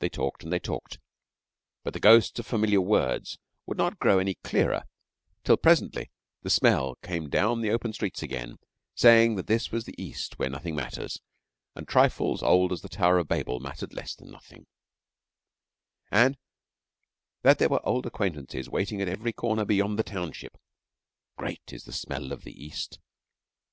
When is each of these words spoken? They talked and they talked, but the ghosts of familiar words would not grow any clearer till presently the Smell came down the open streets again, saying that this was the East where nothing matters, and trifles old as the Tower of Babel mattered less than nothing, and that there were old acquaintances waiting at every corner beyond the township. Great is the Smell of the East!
They 0.00 0.08
talked 0.08 0.42
and 0.42 0.52
they 0.52 0.58
talked, 0.58 0.98
but 1.84 1.92
the 1.94 2.00
ghosts 2.00 2.36
of 2.40 2.46
familiar 2.46 2.80
words 2.80 3.38
would 3.64 3.78
not 3.78 4.00
grow 4.00 4.18
any 4.18 4.34
clearer 4.34 4.86
till 5.44 5.56
presently 5.56 6.10
the 6.42 6.50
Smell 6.50 6.96
came 6.96 7.30
down 7.30 7.60
the 7.60 7.70
open 7.70 7.92
streets 7.92 8.24
again, 8.24 8.56
saying 8.96 9.36
that 9.36 9.46
this 9.46 9.70
was 9.70 9.84
the 9.84 9.94
East 9.96 10.40
where 10.40 10.50
nothing 10.50 10.74
matters, 10.74 11.20
and 11.76 11.86
trifles 11.86 12.42
old 12.42 12.72
as 12.72 12.80
the 12.82 12.88
Tower 12.88 13.18
of 13.18 13.28
Babel 13.28 13.60
mattered 13.60 13.94
less 13.94 14.16
than 14.16 14.32
nothing, 14.32 14.66
and 16.10 16.36
that 17.42 17.60
there 17.60 17.68
were 17.68 17.86
old 17.86 18.06
acquaintances 18.06 18.68
waiting 18.68 19.00
at 19.00 19.06
every 19.08 19.32
corner 19.32 19.64
beyond 19.64 19.96
the 19.96 20.02
township. 20.02 20.58
Great 21.36 21.72
is 21.72 21.84
the 21.84 21.92
Smell 21.92 22.32
of 22.32 22.42
the 22.42 22.60
East! 22.64 22.98